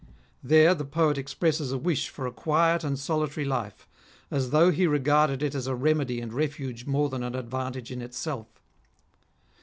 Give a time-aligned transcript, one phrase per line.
[0.41, 3.87] There the poet expresses a wish for a quiet and solitary life,
[4.31, 8.01] as though he regarded it as a remedy and refuge more than an advantage in
[8.01, 8.47] itself.